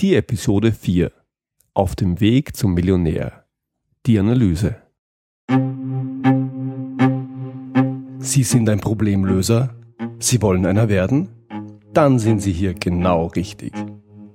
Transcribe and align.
Die 0.00 0.14
Episode 0.14 0.70
4 0.70 1.10
Auf 1.74 1.96
dem 1.96 2.20
Weg 2.20 2.54
zum 2.54 2.72
Millionär. 2.72 3.46
Die 4.06 4.16
Analyse. 4.20 4.76
Sie 8.20 8.44
sind 8.44 8.68
ein 8.68 8.78
Problemlöser? 8.78 9.74
Sie 10.20 10.40
wollen 10.40 10.66
einer 10.66 10.88
werden? 10.88 11.30
Dann 11.92 12.20
sind 12.20 12.42
Sie 12.42 12.52
hier 12.52 12.74
genau 12.74 13.26
richtig. 13.26 13.72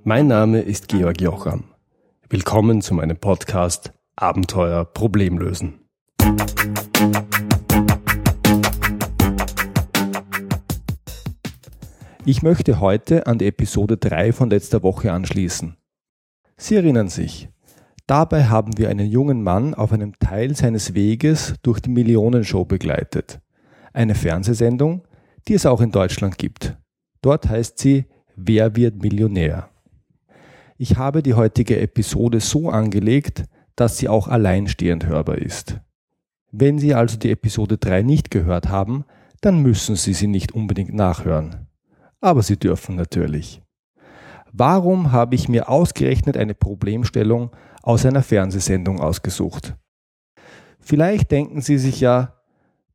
Mein 0.02 0.26
Name 0.26 0.60
ist 0.60 0.88
Georg 0.88 1.22
Jocham. 1.22 1.64
Willkommen 2.28 2.82
zu 2.82 2.92
meinem 2.92 3.16
Podcast 3.16 3.94
Abenteuer 4.16 4.84
Problemlösen. 4.84 5.80
Ich 12.26 12.42
möchte 12.42 12.80
heute 12.80 13.26
an 13.26 13.36
die 13.36 13.46
Episode 13.46 13.98
3 13.98 14.32
von 14.32 14.48
letzter 14.48 14.82
Woche 14.82 15.12
anschließen. 15.12 15.76
Sie 16.56 16.74
erinnern 16.74 17.08
sich, 17.08 17.50
dabei 18.06 18.44
haben 18.44 18.78
wir 18.78 18.88
einen 18.88 19.10
jungen 19.10 19.42
Mann 19.42 19.74
auf 19.74 19.92
einem 19.92 20.18
Teil 20.18 20.56
seines 20.56 20.94
Weges 20.94 21.54
durch 21.60 21.80
die 21.80 21.90
Millionenshow 21.90 22.64
begleitet. 22.64 23.40
Eine 23.92 24.14
Fernsehsendung, 24.14 25.06
die 25.46 25.52
es 25.52 25.66
auch 25.66 25.82
in 25.82 25.90
Deutschland 25.90 26.38
gibt. 26.38 26.78
Dort 27.20 27.50
heißt 27.50 27.78
sie 27.78 28.06
Wer 28.36 28.74
wird 28.74 29.02
Millionär? 29.02 29.68
Ich 30.78 30.96
habe 30.96 31.22
die 31.22 31.34
heutige 31.34 31.78
Episode 31.78 32.40
so 32.40 32.70
angelegt, 32.70 33.44
dass 33.76 33.98
sie 33.98 34.08
auch 34.08 34.28
alleinstehend 34.28 35.04
hörbar 35.06 35.36
ist. 35.36 35.78
Wenn 36.50 36.78
Sie 36.78 36.94
also 36.94 37.18
die 37.18 37.32
Episode 37.32 37.76
3 37.76 38.00
nicht 38.00 38.30
gehört 38.30 38.70
haben, 38.70 39.04
dann 39.42 39.60
müssen 39.60 39.94
Sie 39.96 40.14
sie 40.14 40.28
nicht 40.28 40.52
unbedingt 40.52 40.94
nachhören 40.94 41.66
aber 42.24 42.42
Sie 42.42 42.58
dürfen 42.58 42.96
natürlich. 42.96 43.60
Warum 44.52 45.12
habe 45.12 45.34
ich 45.34 45.48
mir 45.48 45.68
ausgerechnet 45.68 46.36
eine 46.36 46.54
Problemstellung 46.54 47.50
aus 47.82 48.06
einer 48.06 48.22
Fernsehsendung 48.22 49.00
ausgesucht? 49.00 49.74
Vielleicht 50.80 51.30
denken 51.30 51.60
Sie 51.60 51.76
sich 51.78 52.00
ja, 52.00 52.34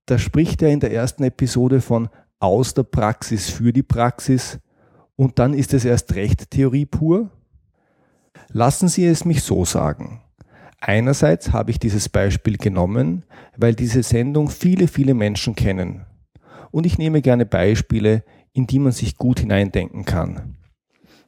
da 0.05 0.17
spricht 0.17 0.61
er 0.61 0.69
in 0.69 0.79
der 0.79 0.91
ersten 0.91 1.23
Episode 1.23 1.81
von 1.81 2.09
aus 2.39 2.73
der 2.73 2.83
Praxis 2.83 3.49
für 3.49 3.73
die 3.73 3.83
Praxis 3.83 4.59
und 5.15 5.37
dann 5.37 5.53
ist 5.53 5.73
es 5.73 5.85
erst 5.85 6.15
recht 6.15 6.49
Theorie 6.49 6.85
pur? 6.85 7.29
Lassen 8.47 8.87
Sie 8.87 9.05
es 9.05 9.25
mich 9.25 9.43
so 9.43 9.65
sagen. 9.65 10.21
Einerseits 10.79 11.51
habe 11.51 11.71
ich 11.71 11.79
dieses 11.79 12.09
Beispiel 12.09 12.57
genommen, 12.57 13.25
weil 13.57 13.75
diese 13.75 14.01
Sendung 14.01 14.49
viele, 14.49 14.87
viele 14.87 15.13
Menschen 15.13 15.55
kennen. 15.55 16.05
Und 16.71 16.85
ich 16.85 16.97
nehme 16.97 17.21
gerne 17.21 17.45
Beispiele, 17.45 18.23
in 18.59 18.67
die 18.67 18.79
man 18.79 18.91
sich 18.91 19.15
gut 19.15 19.39
hineindenken 19.39 20.03
kann. 20.03 20.57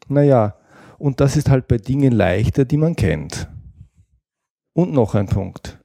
Naja, 0.10 0.56
und 0.98 1.22
das 1.22 1.38
ist 1.38 1.50
halt 1.50 1.70
bei 1.70 1.78
Dingen 1.78 2.12
leichter, 2.12 2.66
die 2.66 2.76
man 2.76 2.98
kennt. 2.98 3.48
Und 4.74 4.92
noch 4.92 5.16
ein 5.16 5.28
Punkt. 5.28 5.80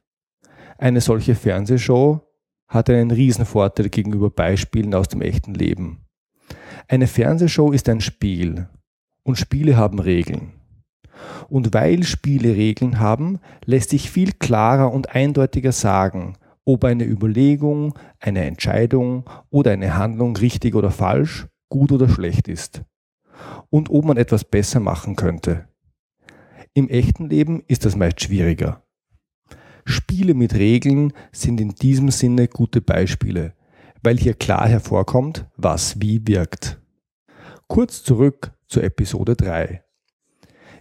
Eine 0.77 0.99
solche 0.99 1.35
Fernsehshow 1.35 2.19
hat 2.67 2.89
einen 2.89 3.11
Riesenvorteil 3.11 3.87
gegenüber 3.87 4.29
Beispielen 4.29 4.93
aus 4.93 5.07
dem 5.07 5.21
echten 5.21 5.53
Leben. 5.53 6.05
Eine 6.89 7.07
Fernsehshow 7.07 7.71
ist 7.71 7.87
ein 7.87 8.01
Spiel 8.01 8.67
und 9.23 9.37
Spiele 9.37 9.77
haben 9.77 9.99
Regeln. 9.99 10.51
Und 11.47 11.73
weil 11.73 12.03
Spiele 12.03 12.55
Regeln 12.55 12.99
haben, 12.99 13.39
lässt 13.63 13.91
sich 13.91 14.11
viel 14.11 14.33
klarer 14.33 14.91
und 14.91 15.15
eindeutiger 15.15 15.71
sagen, 15.71 16.37
ob 16.67 16.83
eine 16.83 17.05
Überlegung, 17.05 17.97
eine 18.19 18.43
Entscheidung 18.43 19.23
oder 19.49 19.71
eine 19.71 19.95
Handlung 19.95 20.35
richtig 20.35 20.75
oder 20.75 20.91
falsch, 20.91 21.47
gut 21.69 21.93
oder 21.93 22.09
schlecht 22.09 22.49
ist 22.49 22.83
und 23.69 23.89
ob 23.89 24.03
man 24.03 24.17
etwas 24.17 24.43
besser 24.43 24.81
machen 24.81 25.15
könnte. 25.15 25.69
Im 26.73 26.89
echten 26.89 27.29
Leben 27.29 27.63
ist 27.67 27.85
das 27.85 27.95
meist 27.95 28.21
schwieriger. 28.21 28.83
Spiele 29.85 30.33
mit 30.33 30.55
Regeln 30.55 31.13
sind 31.31 31.61
in 31.61 31.69
diesem 31.69 32.11
Sinne 32.11 32.49
gute 32.49 32.81
Beispiele, 32.81 33.53
weil 34.03 34.17
hier 34.17 34.33
klar 34.33 34.67
hervorkommt, 34.67 35.45
was 35.55 36.01
wie 36.01 36.27
wirkt. 36.27 36.81
Kurz 37.67 38.03
zurück 38.03 38.51
zur 38.67 38.83
Episode 38.83 39.37
3. 39.37 39.83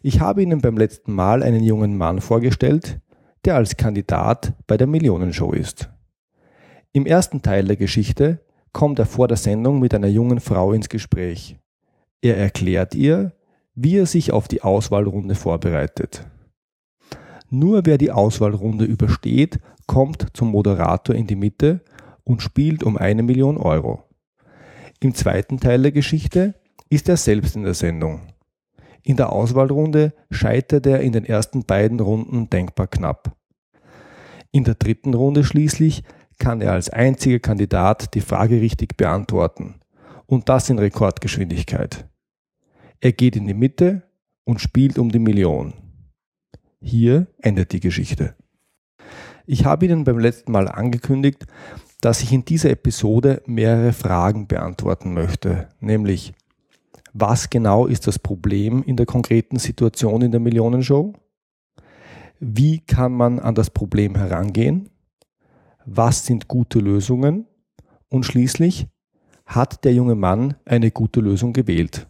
Ich 0.02 0.20
habe 0.20 0.42
Ihnen 0.42 0.60
beim 0.60 0.76
letzten 0.76 1.12
Mal 1.12 1.44
einen 1.44 1.62
jungen 1.62 1.96
Mann 1.96 2.20
vorgestellt, 2.20 3.00
der 3.46 3.54
als 3.54 3.76
Kandidat 3.76 4.52
bei 4.66 4.76
der 4.76 4.86
Millionenshow 4.86 5.52
ist. 5.52 5.88
Im 6.92 7.06
ersten 7.06 7.42
Teil 7.42 7.64
der 7.64 7.76
Geschichte 7.76 8.40
kommt 8.72 8.98
er 8.98 9.06
vor 9.06 9.28
der 9.28 9.36
Sendung 9.36 9.78
mit 9.78 9.94
einer 9.94 10.08
jungen 10.08 10.40
Frau 10.40 10.72
ins 10.72 10.88
Gespräch. 10.88 11.56
Er 12.20 12.36
erklärt 12.36 12.94
ihr, 12.94 13.32
wie 13.74 13.98
er 13.98 14.06
sich 14.06 14.32
auf 14.32 14.48
die 14.48 14.62
Auswahlrunde 14.62 15.34
vorbereitet. 15.34 16.26
Nur 17.48 17.86
wer 17.86 17.98
die 17.98 18.10
Auswahlrunde 18.10 18.84
übersteht, 18.84 19.60
kommt 19.86 20.26
zum 20.32 20.50
Moderator 20.50 21.14
in 21.14 21.26
die 21.26 21.36
Mitte 21.36 21.80
und 22.24 22.42
spielt 22.42 22.82
um 22.82 22.96
eine 22.96 23.22
Million 23.22 23.56
Euro. 23.56 24.02
Im 25.00 25.14
zweiten 25.14 25.60
Teil 25.60 25.82
der 25.82 25.92
Geschichte 25.92 26.54
ist 26.88 27.08
er 27.08 27.16
selbst 27.16 27.54
in 27.54 27.62
der 27.62 27.74
Sendung. 27.74 28.22
In 29.06 29.16
der 29.16 29.30
Auswahlrunde 29.30 30.14
scheitert 30.32 30.84
er 30.84 30.98
in 30.98 31.12
den 31.12 31.24
ersten 31.24 31.64
beiden 31.64 32.00
Runden 32.00 32.50
denkbar 32.50 32.88
knapp. 32.88 33.36
In 34.50 34.64
der 34.64 34.74
dritten 34.74 35.14
Runde 35.14 35.44
schließlich 35.44 36.02
kann 36.40 36.60
er 36.60 36.72
als 36.72 36.90
einziger 36.90 37.38
Kandidat 37.38 38.14
die 38.14 38.20
Frage 38.20 38.60
richtig 38.60 38.96
beantworten. 38.96 39.76
Und 40.26 40.48
das 40.48 40.70
in 40.70 40.80
Rekordgeschwindigkeit. 40.80 42.08
Er 43.00 43.12
geht 43.12 43.36
in 43.36 43.46
die 43.46 43.54
Mitte 43.54 44.02
und 44.42 44.60
spielt 44.60 44.98
um 44.98 45.12
die 45.12 45.20
Million. 45.20 45.74
Hier 46.80 47.28
endet 47.38 47.70
die 47.70 47.80
Geschichte. 47.80 48.34
Ich 49.46 49.64
habe 49.64 49.86
Ihnen 49.86 50.02
beim 50.02 50.18
letzten 50.18 50.50
Mal 50.50 50.66
angekündigt, 50.66 51.46
dass 52.00 52.22
ich 52.22 52.32
in 52.32 52.44
dieser 52.44 52.70
Episode 52.70 53.40
mehrere 53.46 53.92
Fragen 53.92 54.48
beantworten 54.48 55.14
möchte, 55.14 55.68
nämlich 55.78 56.34
was 57.18 57.48
genau 57.48 57.86
ist 57.86 58.06
das 58.06 58.18
Problem 58.18 58.82
in 58.82 58.96
der 58.96 59.06
konkreten 59.06 59.58
Situation 59.58 60.20
in 60.20 60.30
der 60.30 60.40
Millionenshow? 60.40 61.14
Wie 62.38 62.80
kann 62.80 63.12
man 63.12 63.38
an 63.38 63.54
das 63.54 63.70
Problem 63.70 64.16
herangehen? 64.16 64.90
Was 65.86 66.26
sind 66.26 66.46
gute 66.46 66.78
Lösungen? 66.78 67.46
Und 68.08 68.26
schließlich, 68.26 68.88
hat 69.46 69.84
der 69.84 69.94
junge 69.94 70.14
Mann 70.14 70.56
eine 70.66 70.90
gute 70.90 71.20
Lösung 71.20 71.54
gewählt? 71.54 72.06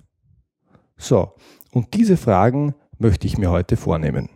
So, 0.97 1.34
und 1.71 1.94
diese 1.94 2.17
Fragen 2.17 2.75
möchte 2.99 3.28
ich 3.28 3.38
mir 3.38 3.50
heute 3.50 3.77
vornehmen. 3.77 4.28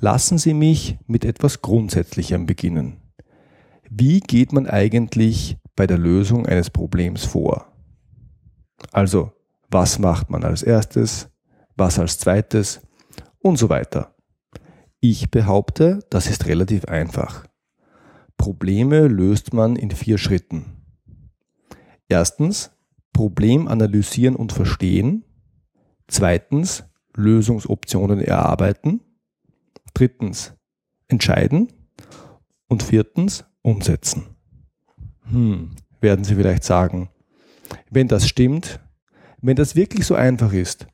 Lassen 0.00 0.38
Sie 0.38 0.54
mich 0.54 0.98
mit 1.06 1.24
etwas 1.24 1.62
Grundsätzlichem 1.62 2.46
beginnen. 2.46 3.02
Wie 3.88 4.18
geht 4.18 4.52
man 4.52 4.66
eigentlich 4.66 5.56
bei 5.76 5.86
der 5.86 5.98
Lösung 5.98 6.46
eines 6.46 6.70
Problems 6.70 7.24
vor? 7.24 7.66
Also, 8.90 9.30
was 9.74 9.98
macht 9.98 10.30
man 10.30 10.44
als 10.44 10.62
erstes, 10.62 11.28
was 11.76 11.98
als 11.98 12.16
zweites 12.16 12.80
und 13.40 13.56
so 13.56 13.68
weiter. 13.68 14.14
Ich 15.00 15.32
behaupte, 15.32 15.98
das 16.10 16.30
ist 16.30 16.46
relativ 16.46 16.84
einfach. 16.84 17.44
Probleme 18.36 19.08
löst 19.08 19.52
man 19.52 19.74
in 19.74 19.90
vier 19.90 20.16
Schritten. 20.16 20.76
Erstens, 22.08 22.70
Problem 23.12 23.66
analysieren 23.66 24.36
und 24.36 24.52
verstehen. 24.52 25.24
Zweitens, 26.06 26.84
Lösungsoptionen 27.16 28.20
erarbeiten. 28.20 29.00
Drittens, 29.92 30.54
entscheiden. 31.08 31.72
Und 32.68 32.84
viertens, 32.84 33.44
umsetzen. 33.62 34.36
Hm, 35.30 35.72
werden 36.00 36.24
Sie 36.24 36.36
vielleicht 36.36 36.62
sagen. 36.62 37.10
Wenn 37.90 38.06
das 38.06 38.28
stimmt, 38.28 38.78
wenn 39.46 39.56
das 39.56 39.76
wirklich 39.76 40.06
so 40.06 40.14
einfach 40.14 40.54
ist, 40.54 40.86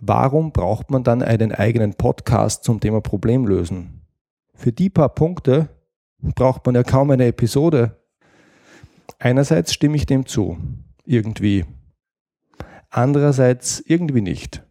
warum 0.00 0.50
braucht 0.50 0.90
man 0.90 1.04
dann 1.04 1.22
einen 1.22 1.52
eigenen 1.52 1.92
Podcast 1.92 2.64
zum 2.64 2.80
Thema 2.80 3.02
Problemlösen? 3.02 4.00
Für 4.54 4.72
die 4.72 4.88
paar 4.88 5.10
Punkte 5.10 5.68
braucht 6.22 6.64
man 6.64 6.74
ja 6.74 6.84
kaum 6.84 7.10
eine 7.10 7.26
Episode. 7.26 8.02
Einerseits 9.18 9.74
stimme 9.74 9.96
ich 9.96 10.06
dem 10.06 10.24
zu, 10.24 10.56
irgendwie. 11.04 11.66
Andererseits 12.88 13.82
irgendwie 13.84 14.22
nicht. 14.22 14.64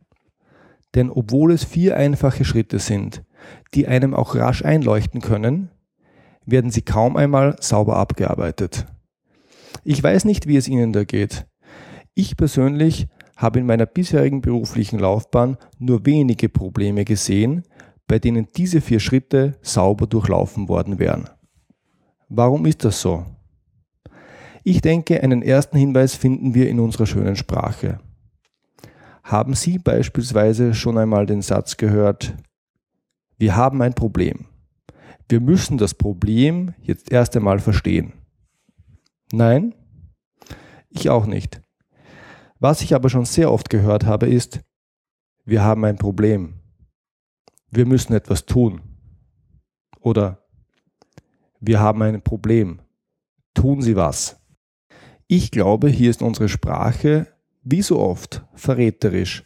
Denn 0.95 1.12
obwohl 1.12 1.51
es 1.51 1.63
vier 1.63 1.97
einfache 1.97 2.44
Schritte 2.44 2.79
sind, 2.79 3.24
die 3.75 3.88
einem 3.88 4.15
auch 4.15 4.33
rasch 4.33 4.65
einleuchten 4.65 5.21
können, 5.21 5.69
werden 6.47 6.71
sie 6.71 6.81
kaum 6.81 7.15
einmal 7.17 7.56
sauber 7.59 7.97
abgearbeitet. 7.97 8.88
Ich 9.83 10.01
weiß 10.01 10.25
nicht, 10.25 10.47
wie 10.47 10.57
es 10.57 10.67
Ihnen 10.67 10.91
da 10.91 11.03
geht. 11.03 11.45
Ich 12.13 12.36
persönlich 12.38 13.08
habe 13.38 13.60
in 13.60 13.66
meiner 13.66 13.86
bisherigen 13.86 14.42
beruflichen 14.42 15.00
Laufbahn 15.00 15.58
nur 15.80 16.06
wenige 16.06 16.50
Probleme 16.50 17.06
gesehen, 17.06 17.63
bei 18.08 18.19
denen 18.19 18.48
diese 18.56 18.81
vier 18.81 19.00
Schritte 19.00 19.58
sauber 19.62 20.06
durchlaufen 20.08 20.68
worden 20.68 21.00
wären. 21.00 21.30
Warum 22.28 22.66
ist 22.66 22.84
das 22.84 23.02
so? 23.02 23.25
Ich 24.63 24.81
denke, 24.81 25.24
einen 25.24 25.42
ersten 25.42 25.78
Hinweis 25.78 26.16
finden 26.16 26.54
wir 26.54 26.69
in 26.69 26.80
unserer 26.80 27.08
schönen 27.08 27.36
Sprache. 27.36 28.00
Haben 29.24 29.54
Sie 29.54 29.80
beispielsweise 29.80 30.74
schon 30.74 30.98
einmal 30.98 31.25
den 31.25 31.42
Satz 31.42 31.78
gehört, 31.78 32.36
wir 33.38 33.56
haben 33.56 33.81
ein 33.81 33.94
Problem. 33.94 34.46
Wir 35.30 35.40
müssen 35.40 35.78
das 35.78 35.94
Problem 35.94 36.74
jetzt 36.81 37.12
erst 37.12 37.36
einmal 37.36 37.60
verstehen. 37.60 38.13
Nein? 39.31 39.74
Ich 40.90 41.10
auch 41.10 41.25
nicht. 41.25 41.61
Was 42.62 42.84
ich 42.84 42.94
aber 42.94 43.10
schon 43.10 43.25
sehr 43.25 43.52
oft 43.52 43.72
gehört 43.72 44.06
habe, 44.06 44.28
ist, 44.28 44.62
wir 45.46 45.63
haben 45.63 45.84
ein 45.84 45.98
Problem. 45.98 46.60
Wir 47.72 47.88
müssen 47.88 48.13
etwas 48.13 48.46
tun. 48.46 48.81
Oder 50.00 50.46
wir 51.60 51.80
haben 51.80 52.04
ein 52.04 52.22
Problem. 52.22 52.80
Tun 53.56 53.81
Sie 53.81 53.96
was. 53.96 54.40
Ich 55.25 55.50
glaube, 55.50 55.90
hier 55.90 56.12
ist 56.12 56.22
unsere 56.22 56.50
Sprache, 56.50 57.25
wie 57.63 57.81
so 57.81 58.00
oft, 58.00 58.46
verräterisch 58.54 59.44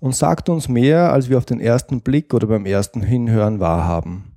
und 0.00 0.14
sagt 0.14 0.50
uns 0.50 0.68
mehr, 0.68 1.10
als 1.10 1.30
wir 1.30 1.38
auf 1.38 1.46
den 1.46 1.60
ersten 1.60 2.02
Blick 2.02 2.34
oder 2.34 2.48
beim 2.48 2.66
ersten 2.66 3.00
Hinhören 3.00 3.60
wahrhaben. 3.60 4.36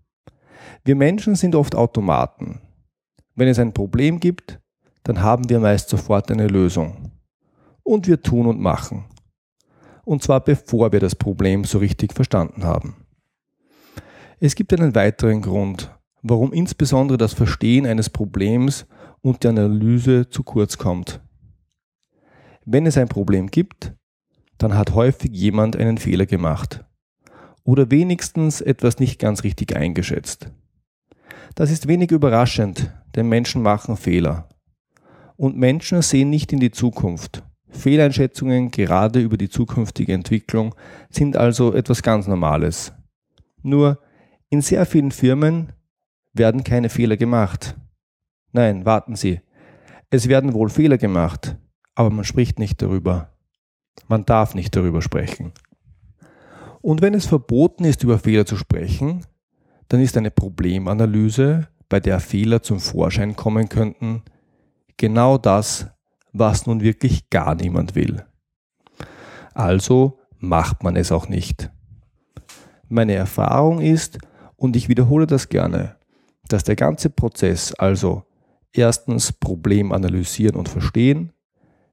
Wir 0.85 0.95
Menschen 0.95 1.35
sind 1.35 1.53
oft 1.53 1.75
Automaten. 1.75 2.61
Wenn 3.35 3.49
es 3.49 3.59
ein 3.59 3.73
Problem 3.73 4.21
gibt, 4.21 4.61
dann 5.03 5.21
haben 5.21 5.49
wir 5.49 5.59
meist 5.59 5.89
sofort 5.89 6.31
eine 6.31 6.47
Lösung. 6.47 7.11
Und 7.83 8.07
wir 8.07 8.21
tun 8.21 8.47
und 8.47 8.59
machen. 8.59 9.05
Und 10.03 10.23
zwar 10.23 10.39
bevor 10.41 10.91
wir 10.91 10.99
das 10.99 11.15
Problem 11.15 11.63
so 11.63 11.77
richtig 11.77 12.13
verstanden 12.13 12.63
haben. 12.63 13.05
Es 14.39 14.55
gibt 14.55 14.73
einen 14.73 14.95
weiteren 14.95 15.41
Grund, 15.41 15.95
warum 16.23 16.51
insbesondere 16.53 17.17
das 17.17 17.33
Verstehen 17.33 17.85
eines 17.85 18.09
Problems 18.09 18.87
und 19.21 19.43
die 19.43 19.47
Analyse 19.47 20.29
zu 20.29 20.43
kurz 20.43 20.77
kommt. 20.77 21.21
Wenn 22.65 22.85
es 22.85 22.97
ein 22.97 23.07
Problem 23.07 23.47
gibt, 23.47 23.93
dann 24.57 24.75
hat 24.75 24.93
häufig 24.93 25.31
jemand 25.31 25.75
einen 25.75 25.97
Fehler 25.97 26.25
gemacht 26.25 26.85
oder 27.63 27.91
wenigstens 27.91 28.61
etwas 28.61 28.99
nicht 28.99 29.19
ganz 29.19 29.43
richtig 29.43 29.75
eingeschätzt. 29.75 30.51
Das 31.55 31.71
ist 31.71 31.87
wenig 31.87 32.11
überraschend, 32.11 32.93
denn 33.15 33.27
Menschen 33.27 33.61
machen 33.61 33.97
Fehler. 33.97 34.47
Und 35.35 35.57
Menschen 35.57 36.01
sehen 36.01 36.29
nicht 36.29 36.53
in 36.53 36.59
die 36.59 36.71
Zukunft. 36.71 37.43
Fehleinschätzungen 37.71 38.69
gerade 38.69 39.19
über 39.19 39.37
die 39.37 39.49
zukünftige 39.49 40.13
Entwicklung 40.13 40.75
sind 41.09 41.37
also 41.37 41.73
etwas 41.73 42.03
ganz 42.03 42.27
Normales. 42.27 42.93
Nur 43.63 43.99
in 44.49 44.61
sehr 44.61 44.85
vielen 44.85 45.11
Firmen 45.11 45.73
werden 46.33 46.63
keine 46.63 46.89
Fehler 46.89 47.17
gemacht. 47.17 47.75
Nein, 48.51 48.85
warten 48.85 49.15
Sie. 49.15 49.41
Es 50.09 50.27
werden 50.27 50.53
wohl 50.53 50.69
Fehler 50.69 50.97
gemacht, 50.97 51.55
aber 51.95 52.09
man 52.09 52.25
spricht 52.25 52.59
nicht 52.59 52.81
darüber. 52.81 53.29
Man 54.07 54.25
darf 54.25 54.55
nicht 54.55 54.75
darüber 54.75 55.01
sprechen. 55.01 55.53
Und 56.81 57.01
wenn 57.01 57.13
es 57.13 57.27
verboten 57.27 57.85
ist, 57.85 58.03
über 58.03 58.19
Fehler 58.19 58.45
zu 58.45 58.57
sprechen, 58.57 59.25
dann 59.87 60.01
ist 60.01 60.17
eine 60.17 60.31
Problemanalyse, 60.31 61.67
bei 61.87 61.99
der 61.99 62.19
Fehler 62.19 62.63
zum 62.63 62.79
Vorschein 62.79 63.35
kommen 63.35 63.67
könnten, 63.69 64.23
genau 64.97 65.37
das, 65.37 65.87
was 66.33 66.65
nun 66.65 66.81
wirklich 66.81 67.29
gar 67.29 67.55
niemand 67.55 67.95
will. 67.95 68.25
Also 69.53 70.19
macht 70.37 70.83
man 70.83 70.95
es 70.95 71.11
auch 71.11 71.27
nicht. 71.27 71.69
Meine 72.87 73.13
Erfahrung 73.13 73.81
ist, 73.81 74.17
und 74.55 74.75
ich 74.75 74.89
wiederhole 74.89 75.27
das 75.27 75.49
gerne, 75.49 75.95
dass 76.47 76.63
der 76.63 76.75
ganze 76.75 77.09
Prozess, 77.09 77.73
also 77.73 78.23
erstens 78.73 79.31
Problem 79.31 79.91
analysieren 79.91 80.55
und 80.55 80.69
verstehen, 80.69 81.31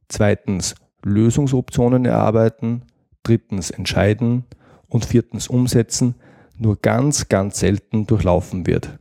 zweitens 0.08 0.75
Lösungsoptionen 1.02 2.05
erarbeiten, 2.05 2.82
drittens 3.23 3.70
entscheiden 3.70 4.44
und 4.88 5.05
viertens 5.05 5.49
umsetzen, 5.49 6.17
nur 6.56 6.76
ganz, 6.76 7.29
ganz 7.29 7.61
selten 7.61 8.06
durchlaufen 8.06 8.67
wird. 8.67 8.99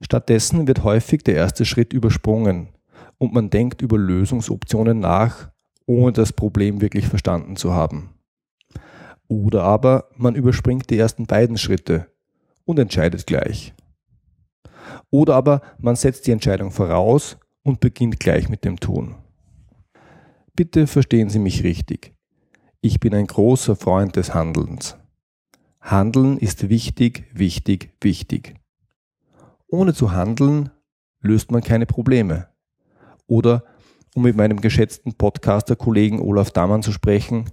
Stattdessen 0.00 0.66
wird 0.66 0.82
häufig 0.82 1.22
der 1.22 1.36
erste 1.36 1.64
Schritt 1.64 1.92
übersprungen 1.92 2.68
und 3.22 3.32
man 3.32 3.50
denkt 3.50 3.82
über 3.82 3.96
Lösungsoptionen 3.98 4.98
nach, 4.98 5.48
ohne 5.86 6.12
das 6.12 6.32
Problem 6.32 6.80
wirklich 6.80 7.06
verstanden 7.06 7.54
zu 7.54 7.72
haben. 7.72 8.10
Oder 9.28 9.62
aber 9.62 10.08
man 10.16 10.34
überspringt 10.34 10.90
die 10.90 10.98
ersten 10.98 11.26
beiden 11.26 11.56
Schritte 11.56 12.08
und 12.64 12.80
entscheidet 12.80 13.24
gleich. 13.28 13.74
Oder 15.10 15.36
aber 15.36 15.62
man 15.78 15.94
setzt 15.94 16.26
die 16.26 16.32
Entscheidung 16.32 16.72
voraus 16.72 17.36
und 17.62 17.78
beginnt 17.78 18.18
gleich 18.18 18.48
mit 18.48 18.64
dem 18.64 18.80
Tun. 18.80 19.14
Bitte 20.56 20.88
verstehen 20.88 21.30
Sie 21.30 21.38
mich 21.38 21.62
richtig. 21.62 22.16
Ich 22.80 22.98
bin 22.98 23.14
ein 23.14 23.28
großer 23.28 23.76
Freund 23.76 24.16
des 24.16 24.34
Handelns. 24.34 24.96
Handeln 25.80 26.38
ist 26.38 26.68
wichtig, 26.68 27.30
wichtig, 27.32 27.94
wichtig. 28.00 28.56
Ohne 29.68 29.94
zu 29.94 30.10
handeln 30.10 30.70
löst 31.20 31.52
man 31.52 31.62
keine 31.62 31.86
Probleme. 31.86 32.51
Oder, 33.26 33.64
um 34.14 34.22
mit 34.22 34.36
meinem 34.36 34.60
geschätzten 34.60 35.14
Podcaster-Kollegen 35.14 36.20
Olaf 36.20 36.50
Dammann 36.50 36.82
zu 36.82 36.92
sprechen, 36.92 37.50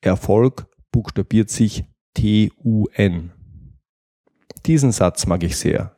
Erfolg 0.00 0.66
buchstabiert 0.90 1.50
sich 1.50 1.84
T-U-N. 2.14 3.32
Diesen 4.66 4.92
Satz 4.92 5.26
mag 5.26 5.42
ich 5.42 5.56
sehr. 5.56 5.96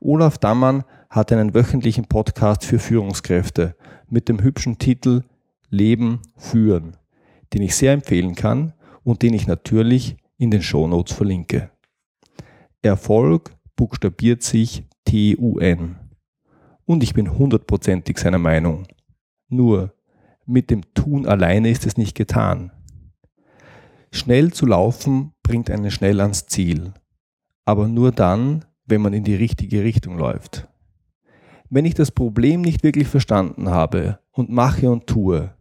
Olaf 0.00 0.38
Dammann 0.38 0.84
hat 1.10 1.30
einen 1.32 1.54
wöchentlichen 1.54 2.06
Podcast 2.06 2.64
für 2.64 2.78
Führungskräfte 2.78 3.76
mit 4.08 4.28
dem 4.28 4.42
hübschen 4.42 4.78
Titel 4.78 5.24
Leben 5.68 6.20
führen, 6.36 6.96
den 7.52 7.62
ich 7.62 7.74
sehr 7.74 7.92
empfehlen 7.92 8.34
kann 8.34 8.74
und 9.04 9.22
den 9.22 9.34
ich 9.34 9.46
natürlich 9.46 10.16
in 10.38 10.50
den 10.50 10.62
Shownotes 10.62 11.14
verlinke. 11.14 11.70
Erfolg 12.82 13.54
buchstabiert 13.76 14.42
sich 14.42 14.84
T-U-N. 15.04 16.01
Und 16.92 17.02
ich 17.02 17.14
bin 17.14 17.38
hundertprozentig 17.38 18.18
seiner 18.18 18.36
Meinung. 18.36 18.86
Nur, 19.48 19.94
mit 20.44 20.68
dem 20.68 20.82
Tun 20.92 21.24
alleine 21.24 21.70
ist 21.70 21.86
es 21.86 21.96
nicht 21.96 22.14
getan. 22.14 22.70
Schnell 24.10 24.52
zu 24.52 24.66
laufen 24.66 25.32
bringt 25.42 25.70
einen 25.70 25.90
schnell 25.90 26.20
ans 26.20 26.44
Ziel. 26.44 26.92
Aber 27.64 27.88
nur 27.88 28.12
dann, 28.12 28.66
wenn 28.84 29.00
man 29.00 29.14
in 29.14 29.24
die 29.24 29.34
richtige 29.34 29.82
Richtung 29.82 30.18
läuft. 30.18 30.68
Wenn 31.70 31.86
ich 31.86 31.94
das 31.94 32.10
Problem 32.10 32.60
nicht 32.60 32.82
wirklich 32.82 33.08
verstanden 33.08 33.70
habe 33.70 34.18
und 34.30 34.50
mache 34.50 34.90
und 34.90 35.06
tue, 35.06 35.54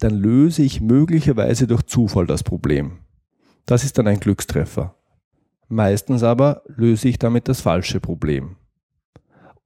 dann 0.00 0.16
löse 0.16 0.64
ich 0.64 0.80
möglicherweise 0.80 1.68
durch 1.68 1.84
Zufall 1.84 2.26
das 2.26 2.42
Problem. 2.42 2.98
Das 3.64 3.84
ist 3.84 3.96
dann 3.96 4.08
ein 4.08 4.18
Glückstreffer. 4.18 4.96
Meistens 5.68 6.24
aber 6.24 6.64
löse 6.66 7.06
ich 7.06 7.20
damit 7.20 7.46
das 7.46 7.60
falsche 7.60 8.00
Problem. 8.00 8.56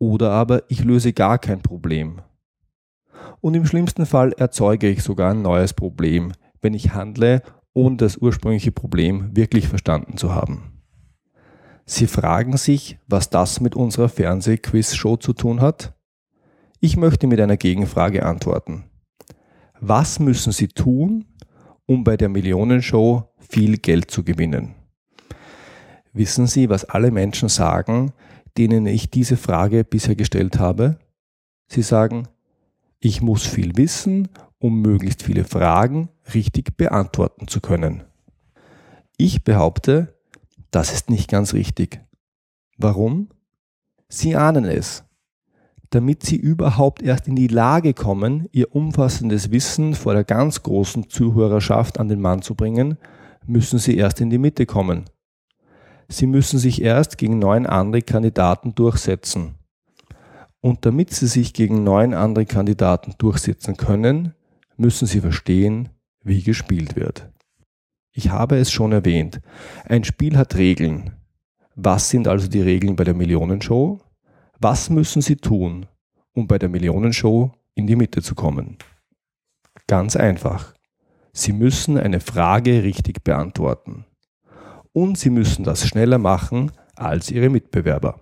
Oder 0.03 0.33
aber 0.33 0.65
ich 0.67 0.83
löse 0.83 1.13
gar 1.13 1.39
kein 1.39 1.63
Problem. 1.63 2.23
Und 3.41 3.55
im 3.55 3.65
schlimmsten 3.65 4.05
Fall 4.05 4.33
erzeuge 4.33 4.89
ich 4.89 5.05
sogar 5.05 5.31
ein 5.31 5.43
neues 5.43 5.75
Problem, 5.75 6.33
wenn 6.61 6.75
ich 6.75 6.93
handle, 6.93 7.41
ohne 7.73 7.99
das 7.99 8.17
ursprüngliche 8.17 8.73
Problem 8.73 9.37
wirklich 9.37 9.69
verstanden 9.69 10.17
zu 10.17 10.35
haben. 10.35 10.83
Sie 11.85 12.09
fragen 12.09 12.57
sich, 12.57 12.99
was 13.07 13.31
das 13.31 13.61
mit 13.61 13.77
unserer 13.77 14.09
Fernsehquiz-Show 14.09 15.19
zu 15.19 15.35
tun 15.35 15.61
hat? 15.61 15.95
Ich 16.81 16.97
möchte 16.97 17.29
mit 17.29 17.41
einer 17.41 17.57
Gegenfrage 17.57 18.27
antworten. 18.27 18.87
Was 19.79 20.19
müssen 20.19 20.51
Sie 20.51 20.67
tun, 20.67 21.27
um 21.87 22.03
bei 22.03 22.17
der 22.17 22.29
Millionenshow 22.29 23.33
viel 23.39 23.77
Geld 23.77 24.11
zu 24.11 24.25
gewinnen? 24.25 24.75
Wissen 26.13 26.49
Sie, 26.49 26.69
was 26.69 26.85
alle 26.87 27.13
Menschen 27.13 27.49
sagen, 27.49 28.13
denen 28.59 28.87
ich 28.87 29.11
diese 29.11 29.37
Frage 29.37 29.85
bisher 29.85 30.15
gestellt 30.15 30.59
habe? 30.59 30.99
Sie 31.67 31.83
sagen, 31.83 32.29
ich 33.01 33.23
muss 33.23 33.47
viel 33.47 33.77
wissen, 33.77 34.29
um 34.59 34.81
möglichst 34.81 35.23
viele 35.23 35.45
Fragen 35.45 36.09
richtig 36.35 36.77
beantworten 36.77 37.49
zu 37.49 37.61
können. 37.61 38.05
Ich 39.17 39.45
behaupte, 39.45 40.15
das 40.71 40.93
ist 40.93 41.11
nicht 41.11 41.31
ganz 41.31 41.53
richtig. 41.55 42.01
Warum? 42.77 43.29
Sie 44.09 44.37
ahnen 44.37 44.65
es 44.65 45.05
damit 45.93 46.23
sie 46.23 46.37
überhaupt 46.37 47.03
erst 47.03 47.29
in 47.29 47.37
die 47.37 47.49
Lage 47.49 47.93
kommen, 47.93 48.49
ihr 48.53 48.75
umfassendes 48.75 49.51
Wissen 49.51 49.95
vor 49.95 50.15
der 50.15 50.25
ganz 50.25 50.63
großen 50.63 51.11
Zuhörerschaft 51.11 52.01
an 52.01 52.09
den 52.09 52.21
Mann 52.21 52.41
zu 52.41 52.55
bringen, 52.55 52.97
müssen 53.47 53.79
sie 53.79 53.97
erst 53.97 54.21
in 54.21 54.31
die 54.31 54.39
Mitte 54.39 54.65
kommen. 54.65 55.05
Sie 56.13 56.27
müssen 56.27 56.59
sich 56.59 56.83
erst 56.83 57.17
gegen 57.17 57.39
neun 57.39 57.65
andere 57.65 58.03
Kandidaten 58.03 58.75
durchsetzen. 58.75 59.55
Und 60.61 60.85
damit 60.85 61.11
sie 61.11 61.27
sich 61.27 61.55
gegen 61.55 61.85
neun 61.85 62.13
andere 62.13 62.45
Kandidaten 62.45 63.15
durchsetzen 63.17 63.79
können, 63.79 64.35
müssen 64.77 65.07
sie 65.07 65.23
verstehen, 65.23 65.89
wie 66.23 66.43
gespielt 66.43 66.97
wird. 66.97 67.31
Ich 68.13 68.29
habe 68.29 68.59
es 68.59 68.71
schon 68.71 68.93
erwähnt, 68.93 69.41
ein 69.87 70.05
Spiel 70.05 70.37
hat 70.37 70.57
Regeln. 70.57 71.13
Was 71.77 72.11
sind 72.11 72.29
also 72.29 72.47
die 72.47 72.61
Regeln 72.61 72.95
bei 72.95 73.05
der 73.05 73.15
Millionenshow? 73.15 73.99
Was 74.61 74.91
müssen 74.91 75.23
Sie 75.23 75.37
tun, 75.37 75.87
um 76.35 76.47
bei 76.47 76.59
der 76.59 76.69
Millionenshow 76.69 77.53
in 77.75 77.87
die 77.87 77.97
Mitte 77.97 78.21
zu 78.21 78.35
kommen? 78.35 78.77
Ganz 79.87 80.15
einfach. 80.15 80.75
Sie 81.33 81.55
müssen 81.55 81.97
eine 81.97 82.21
Frage 82.21 82.83
richtig 82.83 83.25
beantworten. 83.25 84.05
Und 84.93 85.19
Sie 85.19 85.31
müssen 85.31 85.65
das 85.65 85.87
schneller 85.87 86.19
machen 86.19 86.73
als 86.97 87.31
Ihre 87.31 87.49
Mitbewerber. 87.49 88.21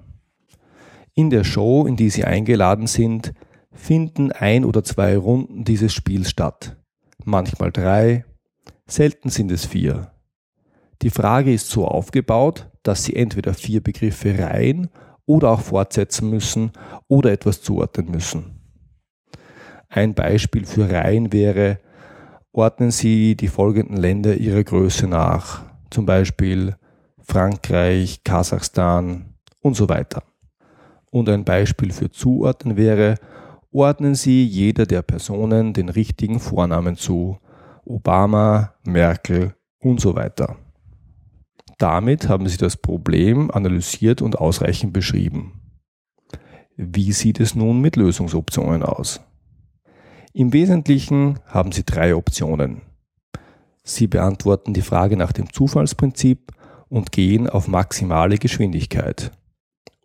In 1.15 1.31
der 1.31 1.45
Show, 1.45 1.87
in 1.87 1.97
die 1.97 2.11
Sie 2.11 2.25
eingeladen 2.25 2.87
sind, 2.87 3.33
finden 3.73 4.33
ein 4.33 4.65
oder 4.65 4.85
zwei 4.85 5.17
Runden 5.17 5.65
dieses 5.65 5.93
Spiels 5.93 6.31
statt. 6.31 6.77
Manchmal 7.25 7.73
drei, 7.73 8.25
selten 8.87 9.29
sind 9.29 9.51
es 9.51 9.67
vier. 9.67 10.13
Die 11.03 11.11
Frage 11.11 11.53
ist 11.53 11.69
so 11.69 11.87
aufgebaut, 11.87 12.71
dass 12.83 13.05
Sie 13.05 13.17
entweder 13.17 13.55
vier 13.55 13.83
Begriffe 13.83 14.39
reihen 14.39 14.89
oder 15.27 15.51
auch 15.51 15.61
fortsetzen 15.61 16.31
müssen 16.31 16.73
oder 17.09 17.33
etwas 17.33 17.63
zuordnen 17.63 18.11
müssen. 18.11 18.61
Ein 19.89 20.15
Beispiel 20.15 20.67
für 20.67 20.91
Reihen 20.91 21.33
wäre, 21.33 21.79
ordnen 22.53 22.91
Sie 22.91 23.37
die 23.37 23.49
folgenden 23.49 23.97
Länder 23.97 24.37
ihrer 24.37 24.63
Größe 24.63 25.07
nach, 25.07 25.70
zum 25.91 26.07
Beispiel 26.07 26.77
Frankreich, 27.23 28.25
Kasachstan 28.25 29.35
und 29.61 29.75
so 29.75 29.89
weiter. 29.89 30.23
Und 31.11 31.29
ein 31.29 31.45
Beispiel 31.45 31.93
für 31.93 32.11
Zuordnen 32.11 32.77
wäre, 32.77 33.17
ordnen 33.73 34.15
Sie 34.15 34.45
jeder 34.45 34.87
der 34.87 35.03
Personen 35.03 35.73
den 35.73 35.89
richtigen 35.89 36.41
Vornamen 36.41 36.97
zu, 36.97 37.39
Obama, 37.85 38.75
Merkel 38.85 39.55
und 39.79 40.01
so 40.01 40.15
weiter. 40.15 40.57
Damit 41.79 42.29
haben 42.29 42.47
Sie 42.47 42.59
das 42.59 42.77
Problem 42.77 43.51
analysiert 43.51 44.23
und 44.23 44.39
ausreichend 44.39 44.93
beschrieben. 44.93 45.61
Wie 46.77 47.13
sieht 47.13 47.41
es 47.41 47.55
nun 47.55 47.81
mit 47.81 47.97
Lösungsoptionen 47.97 48.83
aus? 48.83 49.21
Im 50.33 50.53
Wesentlichen 50.53 51.41
haben 51.47 51.73
Sie 51.73 51.85
drei 51.85 52.15
Optionen. 52.15 52.83
Sie 53.91 54.07
beantworten 54.07 54.73
die 54.73 54.83
Frage 54.83 55.17
nach 55.17 55.33
dem 55.33 55.53
Zufallsprinzip 55.53 56.53
und 56.89 57.11
gehen 57.11 57.49
auf 57.49 57.67
maximale 57.67 58.39
Geschwindigkeit. 58.39 59.33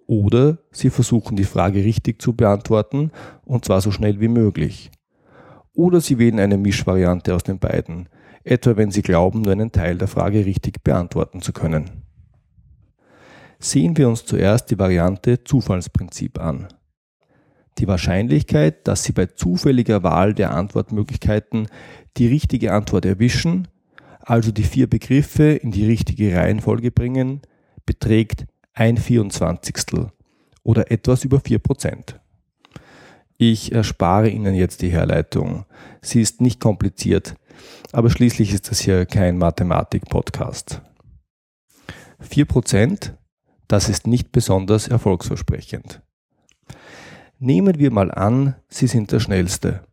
Oder 0.08 0.58
Sie 0.72 0.90
versuchen 0.90 1.38
die 1.38 1.44
Frage 1.44 1.84
richtig 1.84 2.20
zu 2.20 2.34
beantworten 2.34 3.12
und 3.44 3.64
zwar 3.64 3.82
so 3.82 3.92
schnell 3.92 4.20
wie 4.20 4.28
möglich. 4.28 4.90
Oder 5.74 6.02
Sie 6.02 6.18
wählen 6.18 6.40
eine 6.40 6.58
Mischvariante 6.58 7.36
aus 7.36 7.44
den 7.44 7.60
beiden, 7.60 8.10
etwa 8.44 8.76
wenn 8.76 8.90
Sie 8.90 9.04
glauben, 9.04 9.44
nur 9.44 9.52
einen 9.52 9.72
Teil 9.72 10.00
der 10.00 10.08
Frage 10.08 10.46
richtig 10.48 10.84
beantworten 10.84 11.44
zu 11.44 11.54
können. 11.54 12.02
Sehen 13.60 13.96
wir 13.98 14.10
uns 14.10 14.26
zuerst 14.26 14.72
die 14.72 14.80
Variante 14.80 15.44
Zufallsprinzip 15.44 16.40
an. 16.40 16.70
Die 17.78 17.88
Wahrscheinlichkeit, 17.88 18.88
dass 18.88 19.04
Sie 19.04 19.12
bei 19.12 19.28
zufälliger 19.28 20.02
Wahl 20.02 20.34
der 20.34 20.56
Antwortmöglichkeiten 20.56 21.68
die 22.18 22.28
richtige 22.28 22.74
Antwort 22.74 23.06
erwischen, 23.06 23.68
also 24.26 24.52
die 24.52 24.64
vier 24.64 24.90
Begriffe 24.90 25.52
in 25.52 25.72
die 25.72 25.86
richtige 25.86 26.36
Reihenfolge 26.36 26.92
bringen, 26.92 27.42
beträgt 27.86 28.46
ein 28.74 28.98
Vierundzwanzigstel 28.98 30.12
oder 30.64 30.92
etwas 30.92 31.24
über 31.24 31.40
vier 31.40 31.60
Prozent. 31.60 32.20
Ich 33.38 33.72
erspare 33.72 34.30
Ihnen 34.30 34.56
jetzt 34.56 34.82
die 34.82 34.90
Herleitung. 34.90 35.66
Sie 36.02 36.22
ist 36.22 36.42
nicht 36.42 36.60
kompliziert, 36.60 37.36
aber 37.92 38.10
schließlich 38.10 38.54
ist 38.54 38.72
das 38.72 38.80
hier 38.80 39.06
kein 39.06 39.38
Mathematik-Podcast. 39.38 40.82
4%, 42.22 43.12
das 43.68 43.90
ist 43.90 44.08
nicht 44.08 44.32
besonders 44.32 44.88
erfolgsversprechend. 44.88 46.02
Nehmen 47.38 47.78
wir 47.78 47.92
mal 47.92 48.10
an, 48.12 48.56
Sie 48.70 48.88
sind 48.88 49.12
der 49.12 49.20
Schnellste. 49.20 49.84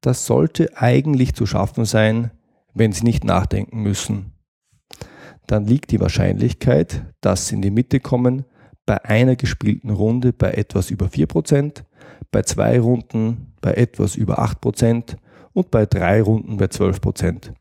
Das 0.00 0.24
sollte 0.24 0.76
eigentlich 0.76 1.34
zu 1.34 1.44
schaffen 1.44 1.84
sein, 1.84 2.30
wenn 2.74 2.92
Sie 2.92 3.04
nicht 3.04 3.24
nachdenken 3.24 3.82
müssen. 3.82 4.32
Dann 5.46 5.66
liegt 5.66 5.90
die 5.90 6.00
Wahrscheinlichkeit, 6.00 7.06
dass 7.20 7.48
Sie 7.48 7.56
in 7.56 7.62
die 7.62 7.70
Mitte 7.70 8.00
kommen, 8.00 8.44
bei 8.86 9.04
einer 9.04 9.36
gespielten 9.36 9.90
Runde 9.90 10.32
bei 10.32 10.52
etwas 10.52 10.90
über 10.90 11.06
4%, 11.06 11.84
bei 12.30 12.42
zwei 12.42 12.80
Runden 12.80 13.54
bei 13.60 13.74
etwas 13.74 14.16
über 14.16 14.40
8% 14.40 15.16
und 15.52 15.70
bei 15.70 15.86
drei 15.86 16.20
Runden 16.20 16.56
bei 16.56 16.66
12%. 16.66 17.52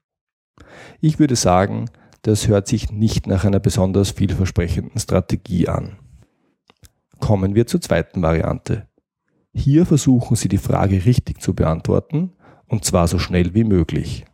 Ich 1.00 1.20
würde 1.20 1.36
sagen, 1.36 1.90
das 2.24 2.48
hört 2.48 2.68
sich 2.68 2.92
nicht 2.92 3.28
nach 3.28 3.46
einer 3.46 3.60
besonders 3.60 4.12
vielversprechenden 4.12 5.00
Strategie 5.00 5.68
an. 5.68 5.98
Kommen 7.20 7.56
wir 7.56 7.68
zur 7.68 7.82
zweiten 7.82 8.22
Variante. 8.22 8.88
Hier 9.54 9.86
versuchen 9.86 10.36
Sie 10.36 10.48
die 10.48 10.58
Frage 10.58 11.06
richtig 11.06 11.42
zu 11.42 11.54
beantworten 11.54 12.34
und 12.68 12.86
zwar 12.86 13.08
so 13.08 13.20
schnell 13.20 13.54
wie 13.54 13.64
möglich. 13.64 14.26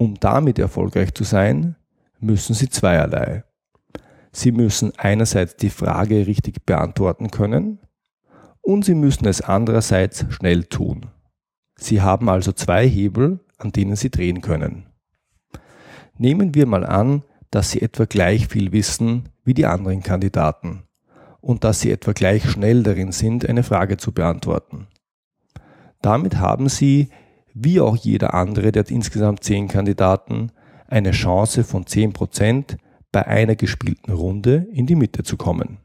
Um 0.00 0.18
damit 0.18 0.58
erfolgreich 0.58 1.12
zu 1.12 1.24
sein, 1.24 1.76
müssen 2.20 2.54
Sie 2.54 2.70
zweierlei. 2.70 3.44
Sie 4.32 4.50
müssen 4.50 4.94
einerseits 4.96 5.56
die 5.56 5.68
Frage 5.68 6.26
richtig 6.26 6.64
beantworten 6.64 7.30
können 7.30 7.80
und 8.62 8.86
Sie 8.86 8.94
müssen 8.94 9.26
es 9.26 9.42
andererseits 9.42 10.24
schnell 10.30 10.64
tun. 10.64 11.10
Sie 11.76 12.00
haben 12.00 12.30
also 12.30 12.52
zwei 12.52 12.88
Hebel, 12.88 13.40
an 13.58 13.72
denen 13.72 13.94
Sie 13.94 14.08
drehen 14.08 14.40
können. 14.40 14.86
Nehmen 16.16 16.54
wir 16.54 16.64
mal 16.64 16.86
an, 16.86 17.22
dass 17.50 17.70
Sie 17.70 17.82
etwa 17.82 18.06
gleich 18.06 18.48
viel 18.48 18.72
wissen 18.72 19.28
wie 19.44 19.52
die 19.52 19.66
anderen 19.66 20.02
Kandidaten 20.02 20.84
und 21.42 21.62
dass 21.62 21.80
Sie 21.80 21.90
etwa 21.90 22.12
gleich 22.12 22.48
schnell 22.48 22.84
darin 22.84 23.12
sind, 23.12 23.46
eine 23.46 23.64
Frage 23.64 23.98
zu 23.98 24.12
beantworten. 24.12 24.86
Damit 26.00 26.38
haben 26.38 26.70
Sie, 26.70 27.10
wie 27.54 27.80
auch 27.80 27.96
jeder 27.96 28.34
andere 28.34 28.72
der 28.72 28.88
insgesamt 28.90 29.44
zehn 29.44 29.68
Kandidaten, 29.68 30.52
eine 30.86 31.12
Chance 31.12 31.64
von 31.64 31.84
10% 31.84 32.76
bei 33.12 33.26
einer 33.26 33.56
gespielten 33.56 34.12
Runde 34.12 34.66
in 34.72 34.86
die 34.86 34.96
Mitte 34.96 35.22
zu 35.22 35.36
kommen. 35.36 35.78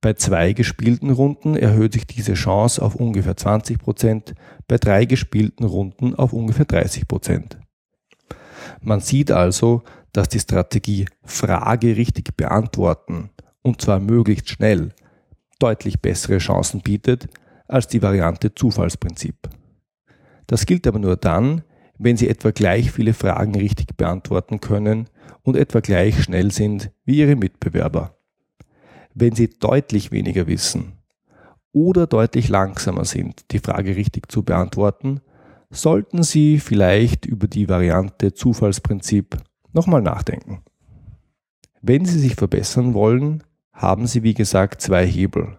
Bei 0.00 0.14
zwei 0.14 0.52
gespielten 0.52 1.10
Runden 1.10 1.56
erhöht 1.56 1.92
sich 1.92 2.06
diese 2.06 2.34
Chance 2.34 2.82
auf 2.82 2.96
ungefähr 2.96 3.36
20%, 3.36 4.34
bei 4.66 4.76
drei 4.76 5.04
gespielten 5.04 5.64
Runden 5.64 6.14
auf 6.14 6.32
ungefähr 6.32 6.66
30%. 6.66 7.56
Man 8.80 9.00
sieht 9.00 9.30
also, 9.30 9.82
dass 10.12 10.28
die 10.28 10.40
Strategie 10.40 11.06
Frage 11.22 11.96
richtig 11.96 12.36
beantworten 12.36 13.30
und 13.62 13.80
zwar 13.80 14.00
möglichst 14.00 14.50
schnell, 14.50 14.92
deutlich 15.58 16.00
bessere 16.00 16.38
Chancen 16.38 16.80
bietet 16.80 17.28
als 17.68 17.86
die 17.86 18.02
Variante 18.02 18.54
Zufallsprinzip. 18.54 19.36
Das 20.46 20.66
gilt 20.66 20.86
aber 20.86 20.98
nur 20.98 21.16
dann, 21.16 21.62
wenn 21.98 22.16
Sie 22.16 22.28
etwa 22.28 22.50
gleich 22.50 22.90
viele 22.90 23.14
Fragen 23.14 23.54
richtig 23.54 23.96
beantworten 23.96 24.60
können 24.60 25.08
und 25.42 25.56
etwa 25.56 25.80
gleich 25.80 26.22
schnell 26.22 26.50
sind 26.50 26.90
wie 27.04 27.18
Ihre 27.18 27.36
Mitbewerber. 27.36 28.16
Wenn 29.14 29.34
Sie 29.34 29.48
deutlich 29.48 30.10
weniger 30.10 30.46
wissen 30.46 30.94
oder 31.72 32.06
deutlich 32.06 32.48
langsamer 32.48 33.04
sind, 33.04 33.50
die 33.52 33.58
Frage 33.58 33.96
richtig 33.96 34.30
zu 34.30 34.42
beantworten, 34.42 35.20
sollten 35.70 36.22
Sie 36.22 36.58
vielleicht 36.58 37.24
über 37.24 37.46
die 37.46 37.68
Variante 37.68 38.34
Zufallsprinzip 38.34 39.36
nochmal 39.72 40.02
nachdenken. 40.02 40.62
Wenn 41.80 42.04
Sie 42.04 42.18
sich 42.18 42.34
verbessern 42.34 42.94
wollen, 42.94 43.42
haben 43.72 44.06
Sie 44.06 44.22
wie 44.22 44.34
gesagt 44.34 44.80
zwei 44.80 45.06
Hebel. 45.06 45.56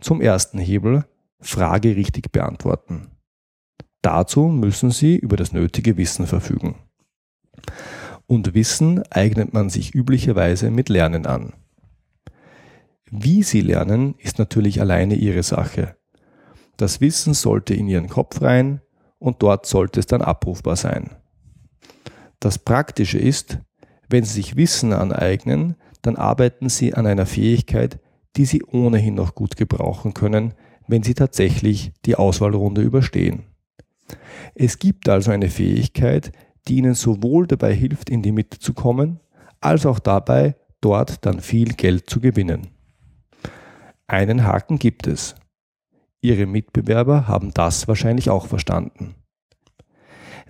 Zum 0.00 0.20
ersten 0.20 0.58
Hebel 0.58 1.04
Frage 1.40 1.96
richtig 1.96 2.30
beantworten. 2.32 3.08
Dazu 4.02 4.48
müssen 4.48 4.90
Sie 4.90 5.16
über 5.16 5.36
das 5.36 5.52
nötige 5.52 5.96
Wissen 5.96 6.26
verfügen. 6.26 6.74
Und 8.26 8.54
Wissen 8.54 9.02
eignet 9.10 9.52
man 9.52 9.70
sich 9.70 9.94
üblicherweise 9.94 10.70
mit 10.70 10.88
Lernen 10.88 11.26
an. 11.26 11.52
Wie 13.10 13.42
Sie 13.42 13.60
lernen, 13.60 14.14
ist 14.18 14.38
natürlich 14.38 14.80
alleine 14.80 15.14
Ihre 15.14 15.42
Sache. 15.42 15.96
Das 16.76 17.00
Wissen 17.00 17.34
sollte 17.34 17.74
in 17.74 17.86
Ihren 17.86 18.08
Kopf 18.08 18.40
rein 18.42 18.80
und 19.18 19.42
dort 19.42 19.66
sollte 19.66 20.00
es 20.00 20.06
dann 20.06 20.22
abrufbar 20.22 20.76
sein. 20.76 21.10
Das 22.40 22.58
Praktische 22.58 23.18
ist, 23.18 23.58
wenn 24.08 24.24
Sie 24.24 24.32
sich 24.32 24.56
Wissen 24.56 24.92
aneignen, 24.92 25.76
dann 26.00 26.16
arbeiten 26.16 26.68
Sie 26.68 26.94
an 26.94 27.06
einer 27.06 27.26
Fähigkeit, 27.26 28.00
die 28.36 28.46
Sie 28.46 28.64
ohnehin 28.64 29.14
noch 29.14 29.34
gut 29.36 29.56
gebrauchen 29.56 30.14
können, 30.14 30.54
wenn 30.88 31.04
Sie 31.04 31.14
tatsächlich 31.14 31.92
die 32.04 32.16
Auswahlrunde 32.16 32.82
überstehen. 32.82 33.51
Es 34.54 34.78
gibt 34.78 35.08
also 35.08 35.30
eine 35.30 35.48
Fähigkeit, 35.48 36.32
die 36.68 36.76
Ihnen 36.76 36.94
sowohl 36.94 37.46
dabei 37.46 37.74
hilft, 37.74 38.10
in 38.10 38.22
die 38.22 38.32
Mitte 38.32 38.58
zu 38.58 38.72
kommen, 38.74 39.20
als 39.60 39.86
auch 39.86 39.98
dabei, 39.98 40.56
dort 40.80 41.24
dann 41.26 41.40
viel 41.40 41.74
Geld 41.74 42.08
zu 42.08 42.20
gewinnen. 42.20 42.68
Einen 44.06 44.44
Haken 44.44 44.78
gibt 44.78 45.06
es. 45.06 45.34
Ihre 46.20 46.46
Mitbewerber 46.46 47.26
haben 47.26 47.52
das 47.54 47.88
wahrscheinlich 47.88 48.30
auch 48.30 48.46
verstanden. 48.46 49.14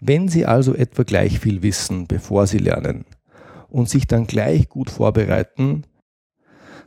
Wenn 0.01 0.29
Sie 0.29 0.45
also 0.47 0.75
etwa 0.75 1.05
gleich 1.05 1.39
viel 1.39 1.63
wissen, 1.63 2.07
bevor 2.07 2.47
Sie 2.47 2.59
lernen, 2.59 3.05
und 3.69 3.89
sich 3.89 4.07
dann 4.07 4.27
gleich 4.27 4.69
gut 4.69 4.91
vorbereiten, 4.91 5.85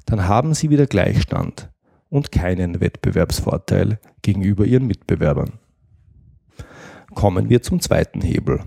dann 0.05 0.27
haben 0.27 0.53
Sie 0.53 0.69
wieder 0.69 0.85
Gleichstand 0.85 1.71
und 2.09 2.31
keinen 2.31 2.79
Wettbewerbsvorteil 2.79 3.99
gegenüber 4.21 4.65
Ihren 4.65 4.85
Mitbewerbern. 4.85 5.53
Kommen 7.15 7.49
wir 7.49 7.61
zum 7.61 7.79
zweiten 7.79 8.21
Hebel. 8.21 8.61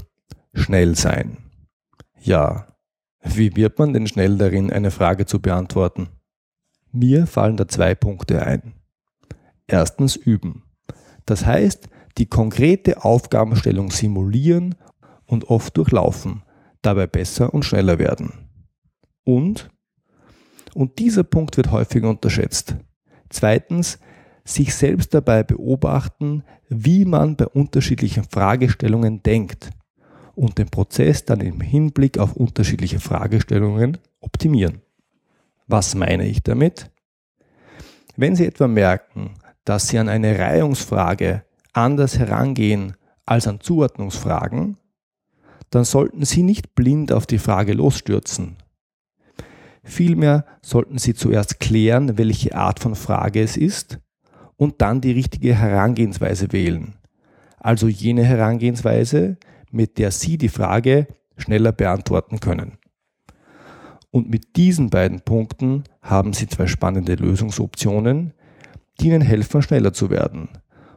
Schnell 0.54 0.96
sein. 0.96 1.36
Ja, 2.18 2.66
wie 3.22 3.54
wird 3.54 3.78
man 3.78 3.92
denn 3.92 4.06
schnell 4.06 4.38
darin, 4.38 4.72
eine 4.72 4.90
Frage 4.90 5.26
zu 5.26 5.40
beantworten? 5.40 6.08
Mir 6.90 7.26
fallen 7.26 7.58
da 7.58 7.68
zwei 7.68 7.94
Punkte 7.94 8.44
ein. 8.44 8.72
Erstens 9.66 10.16
üben. 10.16 10.64
Das 11.26 11.44
heißt, 11.44 11.88
die 12.16 12.26
konkrete 12.26 13.04
Aufgabenstellung 13.04 13.90
simulieren 13.90 14.74
und 15.26 15.44
oft 15.44 15.76
durchlaufen, 15.76 16.42
dabei 16.80 17.06
besser 17.06 17.52
und 17.52 17.64
schneller 17.64 17.98
werden. 17.98 18.32
Und, 19.24 19.70
und 20.74 20.98
dieser 20.98 21.22
Punkt 21.22 21.58
wird 21.58 21.70
häufig 21.70 22.02
unterschätzt. 22.02 22.76
Zweitens, 23.28 23.98
sich 24.48 24.74
selbst 24.74 25.12
dabei 25.12 25.42
beobachten, 25.42 26.42
wie 26.68 27.04
man 27.04 27.36
bei 27.36 27.46
unterschiedlichen 27.46 28.24
Fragestellungen 28.24 29.22
denkt 29.22 29.70
und 30.34 30.58
den 30.58 30.68
Prozess 30.68 31.24
dann 31.24 31.40
im 31.40 31.60
Hinblick 31.60 32.18
auf 32.18 32.34
unterschiedliche 32.34 32.98
Fragestellungen 32.98 33.98
optimieren. 34.20 34.80
Was 35.66 35.94
meine 35.94 36.26
ich 36.26 36.42
damit? 36.42 36.90
Wenn 38.16 38.36
Sie 38.36 38.46
etwa 38.46 38.68
merken, 38.68 39.34
dass 39.64 39.88
Sie 39.88 39.98
an 39.98 40.08
eine 40.08 40.38
Reihungsfrage 40.38 41.44
anders 41.74 42.18
herangehen 42.18 42.96
als 43.26 43.46
an 43.46 43.60
Zuordnungsfragen, 43.60 44.78
dann 45.68 45.84
sollten 45.84 46.24
Sie 46.24 46.42
nicht 46.42 46.74
blind 46.74 47.12
auf 47.12 47.26
die 47.26 47.38
Frage 47.38 47.74
losstürzen. 47.74 48.56
Vielmehr 49.84 50.46
sollten 50.62 50.96
Sie 50.96 51.12
zuerst 51.12 51.60
klären, 51.60 52.16
welche 52.16 52.54
Art 52.54 52.80
von 52.80 52.94
Frage 52.94 53.42
es 53.42 53.58
ist 53.58 54.00
und 54.58 54.82
dann 54.82 55.00
die 55.00 55.12
richtige 55.12 55.54
Herangehensweise 55.54 56.52
wählen. 56.52 56.94
Also 57.58 57.88
jene 57.88 58.24
Herangehensweise, 58.24 59.38
mit 59.70 59.96
der 59.96 60.10
Sie 60.10 60.36
die 60.36 60.50
Frage 60.50 61.06
schneller 61.38 61.72
beantworten 61.72 62.40
können. 62.40 62.76
Und 64.10 64.28
mit 64.28 64.56
diesen 64.56 64.90
beiden 64.90 65.20
Punkten 65.20 65.84
haben 66.02 66.32
Sie 66.32 66.48
zwei 66.48 66.66
spannende 66.66 67.14
Lösungsoptionen, 67.14 68.34
die 69.00 69.06
Ihnen 69.06 69.22
helfen, 69.22 69.62
schneller 69.62 69.92
zu 69.92 70.10
werden 70.10 70.48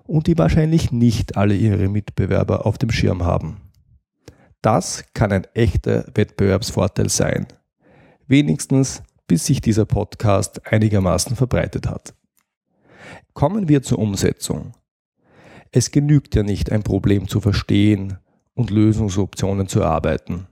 und 0.06 0.28
die 0.28 0.38
wahrscheinlich 0.38 0.92
nicht 0.92 1.38
alle 1.38 1.56
Ihre 1.56 1.88
Mitbewerber 1.88 2.66
auf 2.66 2.78
dem 2.78 2.90
Schirm 2.90 3.24
haben. 3.24 3.62
Das 4.62 5.06
kann 5.14 5.32
ein 5.32 5.48
echter 5.54 6.06
Wettbewerbsvorteil 6.16 7.10
sein. 7.10 7.48
Wenigstens 8.28 9.04
bis 9.28 9.46
sich 9.46 9.62
dieser 9.62 9.86
Podcast 9.86 10.66
einigermaßen 10.66 11.36
verbreitet 11.36 11.88
hat. 11.88 12.14
Kommen 13.34 13.70
wir 13.70 13.82
zur 13.82 14.00
Umsetzung. 14.00 14.74
Es 15.72 15.92
genügt 15.92 16.36
ja 16.36 16.44
nicht, 16.44 16.72
ein 16.72 16.84
Problem 16.84 17.28
zu 17.28 17.40
verstehen 17.40 18.18
und 18.54 18.70
Lösungsoptionen 18.70 19.68
zu 19.68 19.80
erarbeiten. 19.80 20.48